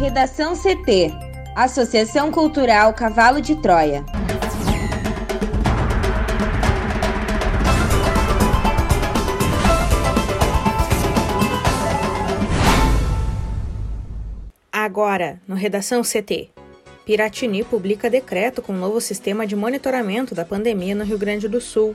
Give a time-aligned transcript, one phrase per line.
[0.00, 1.12] Redação CT
[1.54, 4.02] Associação Cultural Cavalo de Troia.
[14.72, 16.48] Agora, no Redação CT.
[17.04, 21.94] Piratini publica decreto com novo sistema de monitoramento da pandemia no Rio Grande do Sul.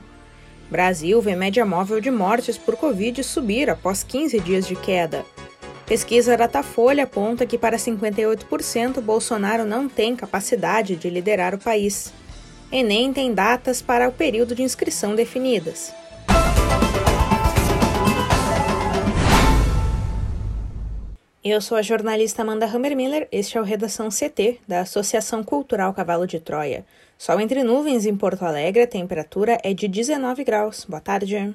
[0.70, 5.24] Brasil vê média móvel de mortes por Covid subir após 15 dias de queda.
[5.86, 12.12] Pesquisa Datafolha aponta que para 58% Bolsonaro não tem capacidade de liderar o país.
[12.72, 15.94] Enem tem datas para o período de inscrição definidas.
[21.44, 26.26] Eu sou a jornalista Amanda Hammermiller, este é o Redação CT, da Associação Cultural Cavalo
[26.26, 26.84] de Troia.
[27.16, 30.84] Sol entre nuvens em Porto Alegre, a temperatura é de 19 graus.
[30.84, 31.54] Boa tarde.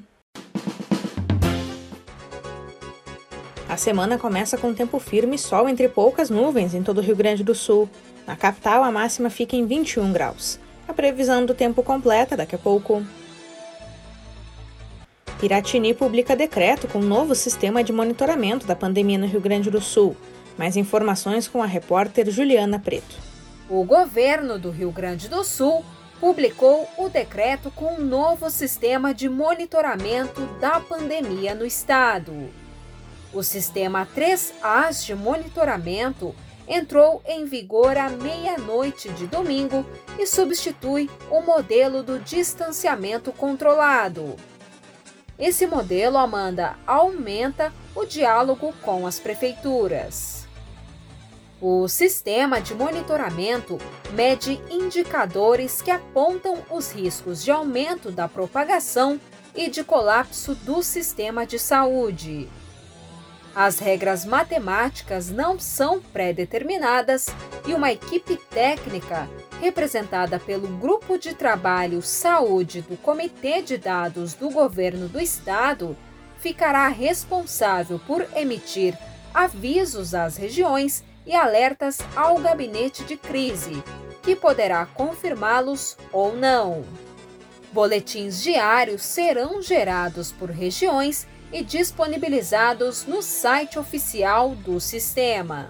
[3.81, 7.43] Semana começa com tempo firme e sol entre poucas nuvens em todo o Rio Grande
[7.43, 7.89] do Sul.
[8.27, 10.59] Na capital, a máxima fica em 21 graus.
[10.87, 13.03] A previsão do tempo completa daqui a pouco.
[15.39, 19.81] Piratini publica decreto com um novo sistema de monitoramento da pandemia no Rio Grande do
[19.81, 20.15] Sul.
[20.59, 23.15] Mais informações com a repórter Juliana Preto.
[23.67, 25.83] O governo do Rio Grande do Sul
[26.19, 32.61] publicou o decreto com um novo sistema de monitoramento da pandemia no estado.
[33.33, 36.35] O sistema 3As de monitoramento
[36.67, 39.85] entrou em vigor à meia-noite de domingo
[40.19, 44.35] e substitui o modelo do distanciamento controlado.
[45.39, 50.45] Esse modelo, Amanda, aumenta o diálogo com as prefeituras.
[51.61, 53.77] O sistema de monitoramento
[54.13, 59.19] mede indicadores que apontam os riscos de aumento da propagação
[59.55, 62.49] e de colapso do sistema de saúde.
[63.53, 67.27] As regras matemáticas não são pré-determinadas
[67.67, 69.27] e uma equipe técnica,
[69.59, 75.97] representada pelo Grupo de Trabalho Saúde do Comitê de Dados do Governo do Estado,
[76.39, 78.97] ficará responsável por emitir
[79.33, 83.83] avisos às regiões e alertas ao gabinete de crise,
[84.23, 86.85] que poderá confirmá-los ou não.
[87.73, 95.69] Boletins diários serão gerados por regiões e disponibilizados no site oficial do sistema.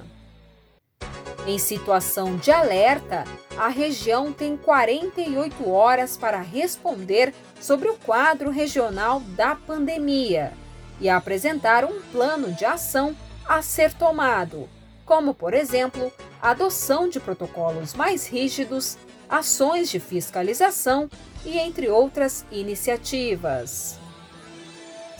[1.47, 3.23] Em situação de alerta,
[3.57, 10.53] a região tem 48 horas para responder sobre o quadro regional da pandemia
[10.99, 13.15] e apresentar um plano de ação
[13.47, 14.69] a ser tomado,
[15.03, 21.09] como, por exemplo, adoção de protocolos mais rígidos, ações de fiscalização
[21.43, 24.00] e entre outras iniciativas.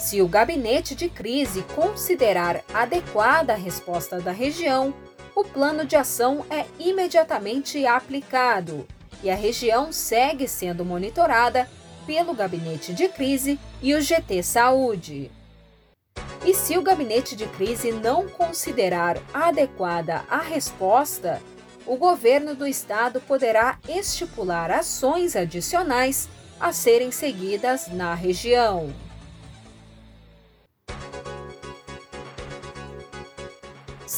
[0.02, 4.92] Se o gabinete de crise considerar adequada a resposta da região,
[5.36, 8.88] o plano de ação é imediatamente aplicado
[9.24, 11.70] e a região segue sendo monitorada
[12.08, 15.32] pelo gabinete de crise e o GT Saúde.
[16.44, 21.40] E se o gabinete de crise não considerar adequada a resposta,
[21.86, 26.28] o governo do estado poderá estipular ações adicionais
[26.60, 28.92] a serem seguidas na região.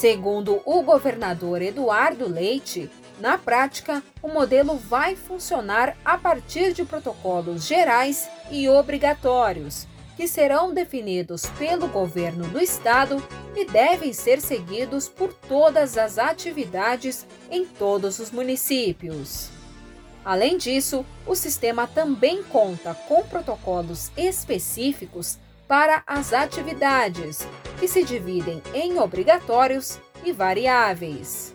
[0.04, 7.66] Segundo o governador Eduardo Leite, na prática, o modelo vai funcionar a partir de protocolos
[7.66, 13.16] gerais e obrigatórios, que serão definidos pelo governo do estado
[13.56, 19.48] e devem ser seguidos por todas as atividades em todos os municípios.
[20.22, 25.38] Além disso, o sistema também conta com protocolos específicos
[25.74, 27.44] para as atividades,
[27.80, 31.52] que se dividem em obrigatórios e variáveis.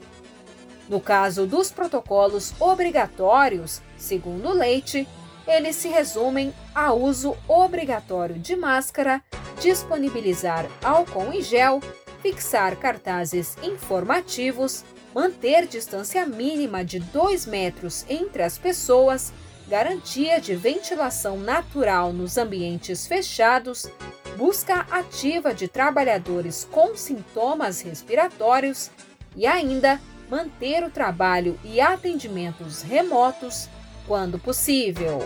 [0.90, 5.08] No caso dos protocolos obrigatórios, segundo Leite,
[5.48, 9.24] eles se resumem a uso obrigatório de máscara,
[9.62, 11.80] disponibilizar álcool em gel,
[12.22, 14.84] fixar cartazes informativos,
[15.16, 19.32] manter distância mínima de 2 metros entre as pessoas,
[19.70, 23.88] garantia de ventilação natural nos ambientes fechados,
[24.36, 28.90] busca ativa de trabalhadores com sintomas respiratórios
[29.36, 33.70] e ainda manter o trabalho e atendimentos remotos
[34.08, 35.20] quando possível.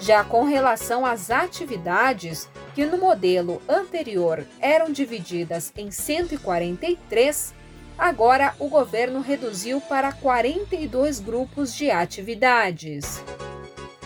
[0.00, 7.54] Já com relação às atividades, que no modelo anterior eram divididas em 143,
[7.98, 13.22] Agora, o governo reduziu para 42 grupos de atividades.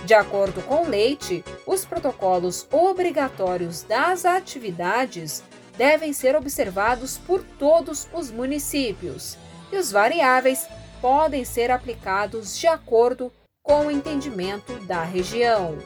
[0.05, 5.43] De acordo com Leite, os protocolos obrigatórios das atividades
[5.76, 9.37] devem ser observados por todos os municípios
[9.73, 10.67] e os variáveis
[11.00, 13.32] podem ser aplicados de acordo
[13.62, 15.79] com o entendimento da região.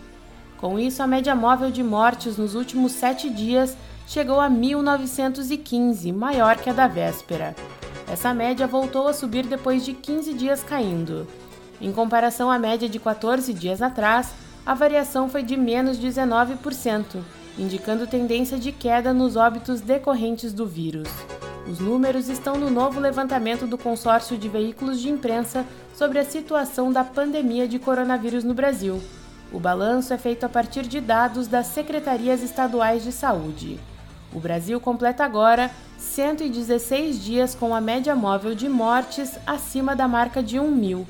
[0.58, 3.74] Com isso, a média móvel de mortes nos últimos sete dias
[4.06, 7.56] chegou a 1.915, maior que a da véspera.
[8.12, 11.26] Essa média voltou a subir depois de 15 dias caindo.
[11.80, 14.34] Em comparação à média de 14 dias atrás,
[14.68, 17.22] a variação foi de menos 19%,
[17.58, 21.08] indicando tendência de queda nos óbitos decorrentes do vírus.
[21.66, 26.92] Os números estão no novo levantamento do consórcio de veículos de imprensa sobre a situação
[26.92, 29.02] da pandemia de coronavírus no Brasil.
[29.50, 33.80] O balanço é feito a partir de dados das secretarias estaduais de saúde.
[34.34, 40.42] O Brasil completa agora 116 dias com a média móvel de mortes acima da marca
[40.42, 41.06] de 1 mil.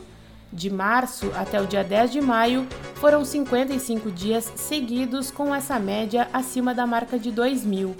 [0.53, 6.27] De março até o dia 10 de maio, foram 55 dias seguidos com essa média
[6.33, 7.95] acima da marca de 2 mil.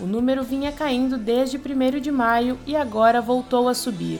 [0.00, 4.18] O número vinha caindo desde 1 de maio e agora voltou a subir.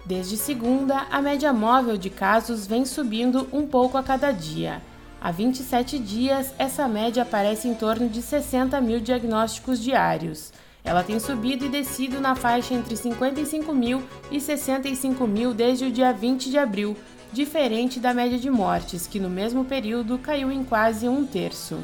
[0.05, 4.81] Desde segunda, a média móvel de casos vem subindo um pouco a cada dia.
[5.19, 10.53] Há 27 dias, essa média aparece em torno de 60 mil diagnósticos diários.
[10.85, 15.91] Ela tem subido e descido na faixa entre 55 mil e 65 mil desde o
[15.91, 16.95] dia 20 de abril,
[17.33, 21.83] diferente da média de mortes, que no mesmo período caiu em quase um terço.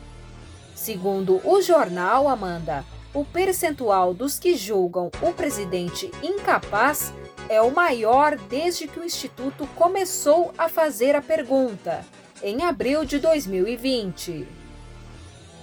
[0.74, 7.12] Segundo o jornal Amanda, o percentual dos que julgam o presidente incapaz
[7.50, 12.02] é o maior desde que o Instituto começou a fazer a pergunta,
[12.42, 14.46] em abril de 2020.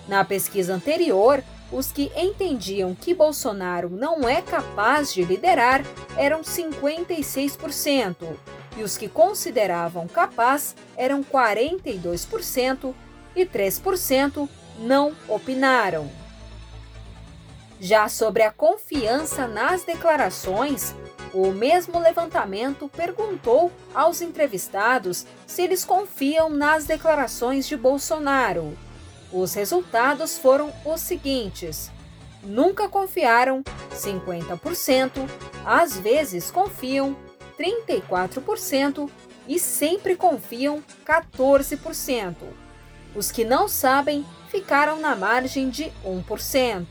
[0.08, 5.84] Na pesquisa anterior, os que entendiam que Bolsonaro não é capaz de liderar
[6.16, 8.16] eram 56%,
[8.78, 12.94] e os que consideravam capaz eram 42%,
[13.36, 16.10] e 3% não opinaram.
[17.80, 20.96] Já sobre a confiança nas declarações,
[21.34, 28.78] o mesmo levantamento perguntou aos entrevistados se eles confiam nas declarações de Bolsonaro.
[29.32, 31.92] Os resultados foram os seguintes:
[32.44, 35.30] nunca confiaram, 50%,
[35.66, 37.16] às vezes confiam,
[37.60, 39.10] 34%
[39.48, 42.36] e sempre confiam, 14%.
[43.16, 46.86] Os que não sabem ficaram na margem de 1%.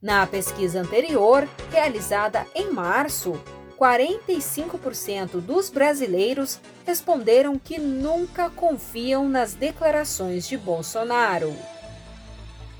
[0.00, 3.40] Na pesquisa anterior, realizada em março,
[3.76, 11.52] 45% dos brasileiros responderam que nunca confiam nas declarações de Bolsonaro.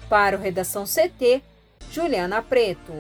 [0.09, 1.43] Para o Redação CT,
[1.91, 2.93] Juliana Preto.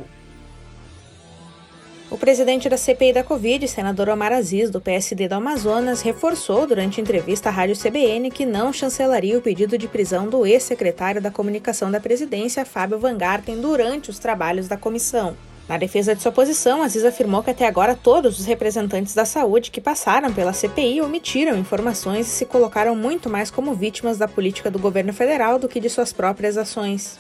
[2.11, 7.03] O presidente da CPI da Covid, senador Omar Aziz, do PSD do Amazonas, reforçou durante
[7.03, 11.91] entrevista à Rádio CBN que não chancelaria o pedido de prisão do ex-secretário da Comunicação
[11.91, 15.37] da Presidência, Fábio Van Garten, durante os trabalhos da comissão.
[15.69, 19.71] Na defesa de sua posição, Aziz afirmou que até agora todos os representantes da saúde
[19.71, 24.71] que passaram pela CPI omitiram informações e se colocaram muito mais como vítimas da política
[24.71, 27.19] do governo federal do que de suas próprias ações.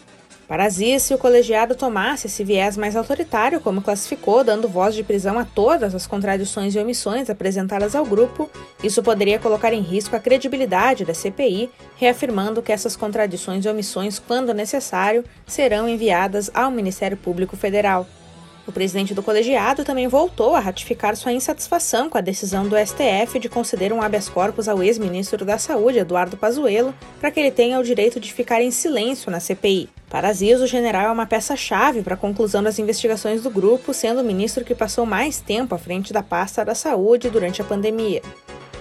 [0.49, 5.03] Para Aziz, se o colegiado tomasse esse viés mais autoritário, como classificou, dando voz de
[5.03, 8.51] prisão a todas as contradições e omissões apresentadas ao grupo,
[8.83, 14.19] isso poderia colocar em risco a credibilidade da CPI, reafirmando que essas contradições e omissões,
[14.19, 18.07] quando necessário, serão enviadas ao Ministério Público Federal.
[18.69, 23.39] O presidente do colegiado também voltou a ratificar sua insatisfação com a decisão do STF
[23.39, 27.81] de conceder um habeas corpus ao ex-ministro da Saúde, Eduardo Pazuello, para que ele tenha
[27.81, 29.89] o direito de ficar em silêncio na CPI.
[30.11, 34.21] Para Aziz, o general é uma peça-chave para a conclusão das investigações do grupo, sendo
[34.21, 38.21] o ministro que passou mais tempo à frente da pasta da saúde durante a pandemia.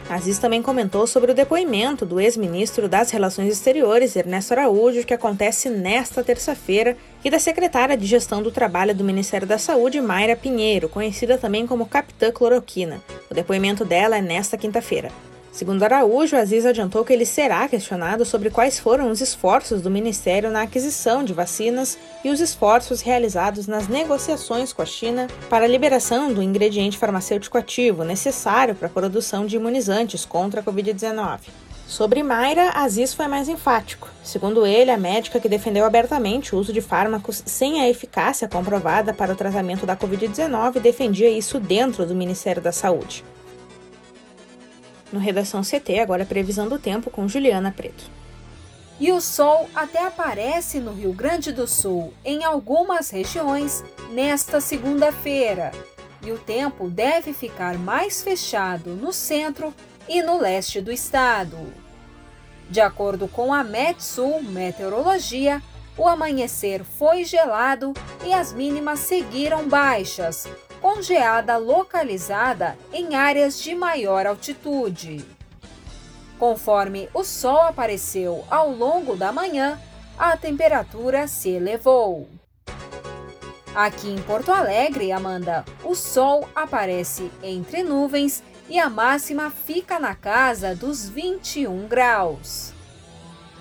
[0.10, 5.70] Aziz também comentou sobre o depoimento do ex-ministro das Relações Exteriores, Ernesto Araújo, que acontece
[5.70, 6.96] nesta terça-feira,
[7.26, 11.68] e da secretária de Gestão do Trabalho do Ministério da Saúde, Mayra Pinheiro, conhecida também
[11.68, 13.02] como Capitã Cloroquina.
[13.30, 15.12] O depoimento dela é nesta quinta-feira.
[15.58, 20.52] Segundo Araújo, Aziz adiantou que ele será questionado sobre quais foram os esforços do Ministério
[20.52, 25.68] na aquisição de vacinas e os esforços realizados nas negociações com a China para a
[25.68, 31.40] liberação do ingrediente farmacêutico ativo necessário para a produção de imunizantes contra a Covid-19.
[31.88, 34.10] Sobre Mayra, Aziz foi mais enfático.
[34.24, 39.12] Segundo ele, a médica que defendeu abertamente o uso de fármacos sem a eficácia comprovada
[39.12, 43.24] para o tratamento da Covid-19 defendia isso dentro do Ministério da Saúde.
[45.12, 48.10] No Redação CT, agora previsão do tempo com Juliana Preto.
[49.00, 55.72] E o sol até aparece no Rio Grande do Sul, em algumas regiões, nesta segunda-feira.
[56.26, 59.74] E o tempo deve ficar mais fechado no centro
[60.10, 61.58] e no leste do estado.
[62.70, 65.62] De acordo com a Metsul Meteorologia,
[65.96, 67.94] o amanhecer foi gelado
[68.26, 70.48] e as mínimas seguiram baixas,
[70.82, 75.26] com geada localizada em áreas de maior altitude.
[76.38, 79.80] Conforme o sol apareceu ao longo da manhã,
[80.18, 82.28] a temperatura se elevou.
[83.76, 90.16] Aqui em Porto Alegre, Amanda, o sol aparece entre nuvens e a máxima fica na
[90.16, 92.74] casa dos 21 graus.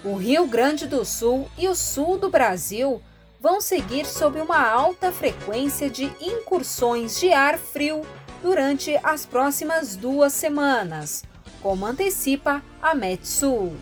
[0.05, 3.03] O Rio Grande do Sul e o sul do Brasil
[3.41, 8.03] vão seguir sob uma alta frequência de incursões de ar frio
[8.43, 11.25] durante as próximas duas semanas,
[11.63, 13.77] como antecipa a Metsul.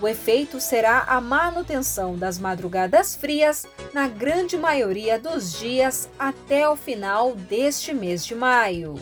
[0.00, 6.74] O efeito será a manutenção das madrugadas frias na grande maioria dos dias até o
[6.74, 8.94] final deste mês de maio.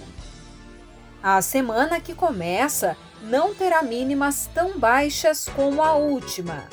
[1.23, 6.69] A semana que começa não terá mínimas tão baixas como a última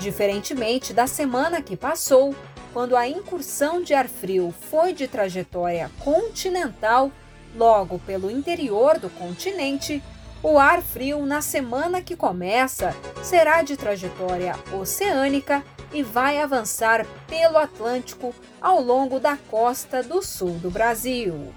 [0.00, 2.34] Diferentemente da semana que passou,
[2.72, 7.10] quando a incursão de ar frio foi de trajetória continental,
[7.56, 10.02] logo pelo interior do continente,
[10.40, 17.58] o ar frio na semana que começa será de trajetória oceânica e vai avançar pelo
[17.58, 21.52] Atlântico ao longo da costa do sul do Brasil.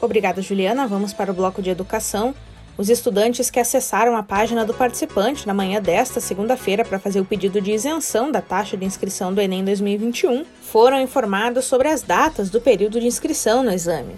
[0.00, 0.88] Obrigada, Juliana.
[0.88, 2.34] Vamos para o bloco de educação.
[2.76, 7.24] Os estudantes que acessaram a página do participante na manhã desta segunda-feira para fazer o
[7.24, 12.48] pedido de isenção da taxa de inscrição do Enem 2021 foram informados sobre as datas
[12.48, 14.14] do período de inscrição no exame.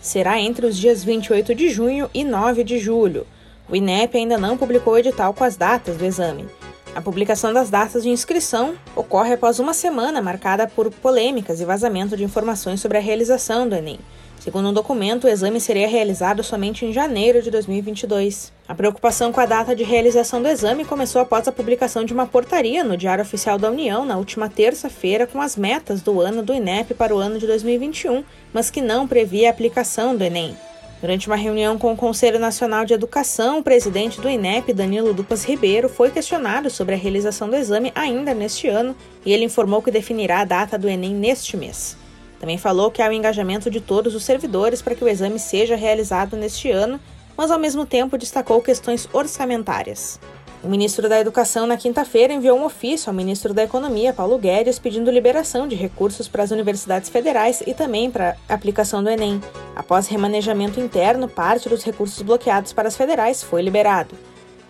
[0.00, 3.24] Será entre os dias 28 de junho e 9 de julho.
[3.70, 6.48] O INEP ainda não publicou o edital com as datas do exame.
[6.96, 12.16] A publicação das datas de inscrição ocorre após uma semana marcada por polêmicas e vazamento
[12.16, 14.00] de informações sobre a realização do Enem.
[14.42, 18.52] Segundo um documento, o exame seria realizado somente em janeiro de 2022.
[18.66, 22.26] A preocupação com a data de realização do exame começou após a publicação de uma
[22.26, 26.52] portaria no Diário Oficial da União na última terça-feira com as metas do ano do
[26.52, 30.56] INEP para o ano de 2021, mas que não previa a aplicação do Enem.
[31.00, 35.44] Durante uma reunião com o Conselho Nacional de Educação, o presidente do INEP, Danilo Dupas
[35.44, 39.92] Ribeiro, foi questionado sobre a realização do exame ainda neste ano e ele informou que
[39.92, 42.01] definirá a data do Enem neste mês.
[42.42, 45.76] Também falou que há o engajamento de todos os servidores para que o exame seja
[45.76, 46.98] realizado neste ano,
[47.36, 50.18] mas ao mesmo tempo destacou questões orçamentárias.
[50.60, 54.80] O ministro da Educação, na quinta-feira, enviou um ofício ao ministro da Economia, Paulo Guedes,
[54.80, 59.40] pedindo liberação de recursos para as universidades federais e também para a aplicação do Enem.
[59.76, 64.16] Após remanejamento interno, parte dos recursos bloqueados para as federais foi liberado.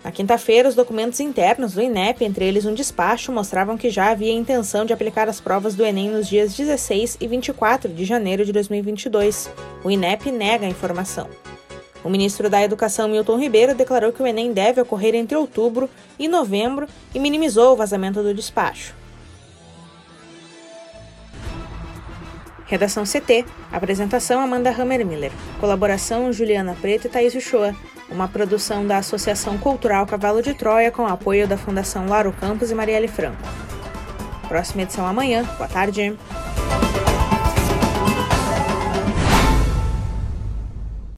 [0.03, 4.33] Na quinta-feira, os documentos internos do INEP, entre eles um despacho, mostravam que já havia
[4.33, 8.51] intenção de aplicar as provas do Enem nos dias 16 e 24 de janeiro de
[8.51, 9.49] 2022.
[9.81, 11.29] O INEP nega a informação.
[12.03, 16.27] O ministro da Educação, Milton Ribeiro, declarou que o Enem deve ocorrer entre outubro e
[16.27, 18.93] novembro e minimizou o vazamento do despacho.
[22.65, 23.45] Redação CT.
[23.71, 25.31] Apresentação Amanda Hammermiller.
[25.61, 27.73] Colaboração Juliana Preto e Thaís Uchoa
[28.09, 32.75] uma produção da Associação Cultural Cavalo de Troia com apoio da Fundação Laro Campos e
[32.75, 33.41] Marielle Franco.
[34.47, 35.43] Próxima edição amanhã.
[35.57, 36.17] Boa tarde.